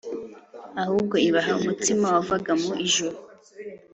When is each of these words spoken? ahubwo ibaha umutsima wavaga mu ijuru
ahubwo 0.81 1.15
ibaha 1.27 1.51
umutsima 1.59 2.05
wavaga 2.15 2.51
mu 2.61 2.71
ijuru 2.85 3.17